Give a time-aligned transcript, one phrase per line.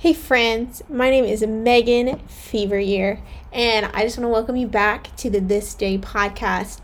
[0.00, 3.20] Hey friends, my name is Megan Feveryear,
[3.52, 6.80] and I just want to welcome you back to the This Day podcast.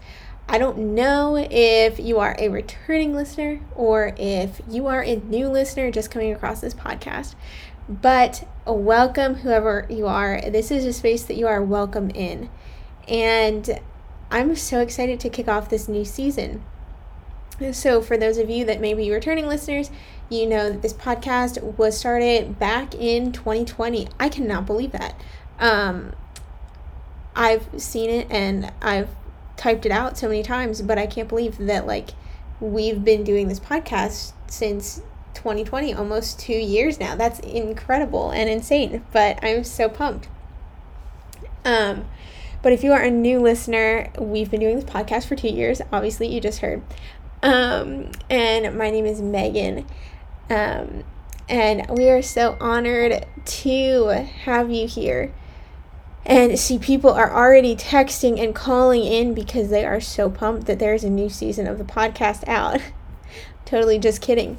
[0.50, 5.48] I don't know if you are a returning listener or if you are a new
[5.48, 7.36] listener just coming across this podcast,
[7.88, 10.38] but welcome whoever you are.
[10.42, 12.50] This is a space that you are welcome in,
[13.08, 13.80] and
[14.30, 16.62] I'm so excited to kick off this new season.
[17.72, 19.90] So, for those of you that may be returning listeners,
[20.28, 24.08] you know that this podcast was started back in 2020.
[24.20, 25.18] I cannot believe that.
[25.58, 26.12] Um,
[27.34, 29.08] I've seen it and I've
[29.56, 32.10] typed it out so many times, but I can't believe that like
[32.60, 35.00] we've been doing this podcast since
[35.34, 37.16] 2020, almost two years now.
[37.16, 40.28] That's incredible and insane, but I'm so pumped.
[41.64, 42.06] Um,
[42.62, 45.80] but if you are a new listener, we've been doing this podcast for two years.
[45.92, 46.82] Obviously, you just heard.
[47.46, 49.86] Um, and my name is Megan.
[50.50, 51.04] Um,
[51.48, 54.06] and we are so honored to
[54.42, 55.32] have you here.
[56.24, 60.80] And see, people are already texting and calling in because they are so pumped that
[60.80, 62.80] there's a new season of the podcast out.
[63.64, 64.58] totally just kidding.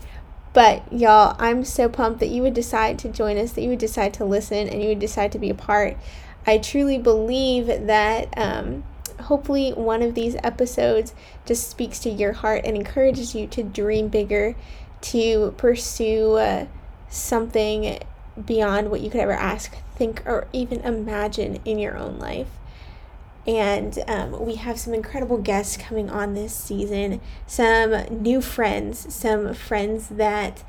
[0.54, 3.80] But y'all, I'm so pumped that you would decide to join us, that you would
[3.80, 5.98] decide to listen, and you would decide to be a part.
[6.46, 8.86] I truly believe that um,
[9.22, 11.14] hopefully one of these episodes
[11.46, 14.56] just speaks to your heart and encourages you to dream bigger,
[15.02, 16.66] to pursue uh,
[17.10, 18.00] something
[18.46, 22.48] beyond what you could ever ask, think, or even imagine in your own life.
[23.46, 29.54] And um, we have some incredible guests coming on this season, some new friends, some
[29.54, 30.64] friends that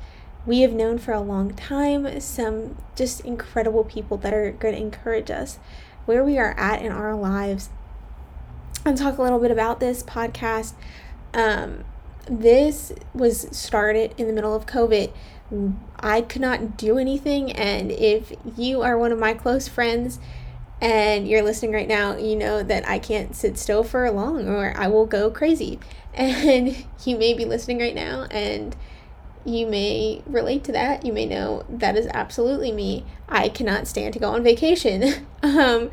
[0.45, 4.81] we have known for a long time, some just incredible people that are going to
[4.81, 5.59] encourage us
[6.05, 7.69] where we are at in our lives.
[8.89, 10.73] And talk a little bit about this podcast.
[11.35, 11.83] Um,
[12.27, 15.11] this was started in the middle of COVID.
[15.99, 17.51] I could not do anything.
[17.51, 20.17] And if you are one of my close friends
[20.81, 24.73] and you're listening right now, you know that I can't sit still for long or
[24.75, 25.79] I will go crazy.
[26.15, 28.75] And you may be listening right now and
[29.45, 31.05] you may relate to that.
[31.05, 33.05] You may know that is absolutely me.
[33.29, 35.27] I cannot stand to go on vacation.
[35.43, 35.91] um,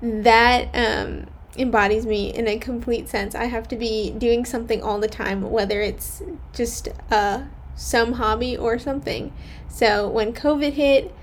[0.00, 1.26] that um,
[1.58, 3.34] embodies me in a complete sense.
[3.34, 8.56] I have to be doing something all the time, whether it's just uh, some hobby
[8.56, 9.32] or something.
[9.68, 11.14] So when COVID hit,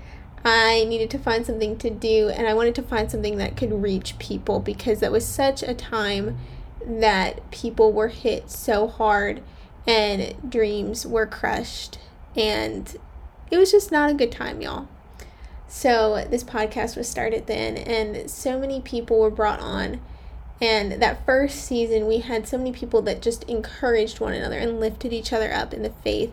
[0.44, 3.82] I needed to find something to do, and I wanted to find something that could
[3.82, 6.38] reach people because that was such a time
[6.86, 9.42] that people were hit so hard
[9.86, 11.98] and dreams were crushed,
[12.36, 12.96] and
[13.50, 14.88] it was just not a good time, y'all.
[15.68, 20.00] So, this podcast was started then, and so many people were brought on
[20.60, 24.80] and that first season, we had so many people that just encouraged one another and
[24.80, 26.32] lifted each other up in the faith.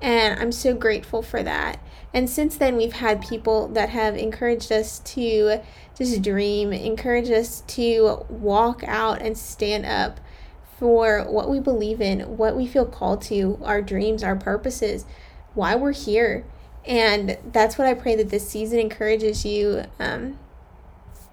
[0.00, 1.78] And I'm so grateful for that.
[2.12, 5.60] And since then, we've had people that have encouraged us to
[5.96, 10.20] just dream, encouraged us to walk out and stand up
[10.78, 15.06] for what we believe in, what we feel called to, our dreams, our purposes,
[15.54, 16.44] why we're here.
[16.84, 20.38] And that's what I pray that this season encourages you um,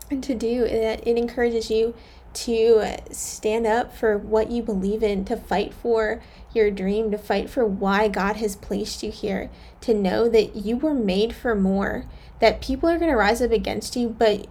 [0.09, 1.95] to do, that it encourages you
[2.34, 6.22] to stand up for what you believe in, to fight for
[6.53, 9.50] your dream, to fight for why God has placed you here,
[9.81, 12.06] to know that you were made for more,
[12.39, 14.47] that people are going to rise up against you, but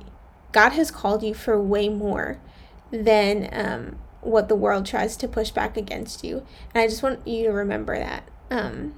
[0.53, 2.41] God has called you for way more
[2.91, 6.45] than um, what the world tries to push back against you.
[6.75, 8.95] And I just want you to remember that um,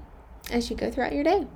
[0.51, 1.47] as you go throughout your day.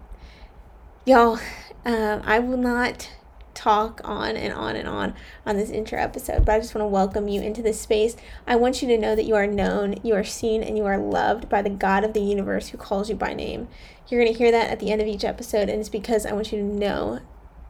[1.06, 1.38] Y'all,
[1.84, 3.10] um, I will not
[3.54, 5.14] talk on and on and on
[5.46, 8.16] on this intro episode, but I just want to welcome you into this space.
[8.46, 10.98] I want you to know that you are known, you are seen, and you are
[10.98, 13.68] loved by the God of the universe who calls you by name.
[14.08, 16.32] You're going to hear that at the end of each episode, and it's because I
[16.32, 17.20] want you to know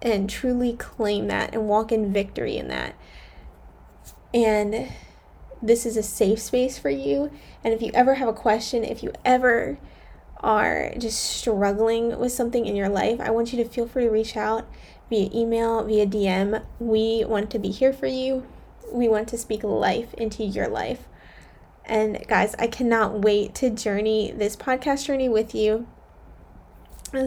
[0.03, 2.95] and truly claim that and walk in victory in that.
[4.33, 4.89] And
[5.63, 7.31] this is a safe space for you.
[7.63, 9.79] And if you ever have a question, if you ever
[10.41, 14.11] are just struggling with something in your life, I want you to feel free to
[14.11, 14.69] reach out
[15.09, 16.65] via email, via DM.
[16.79, 18.47] We want to be here for you.
[18.93, 21.09] We want to speak life into your life.
[21.85, 25.87] And guys, I cannot wait to journey this podcast journey with you.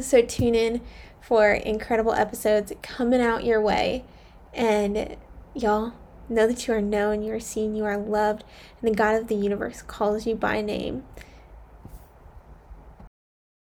[0.02, 0.82] So tune in
[1.22, 4.06] for incredible episodes coming out your way.
[4.54, 5.18] And
[5.54, 5.94] y'all,
[6.30, 8.44] know that you are known, you are seen, you are loved,
[8.82, 11.04] and the God of the universe calls you by name.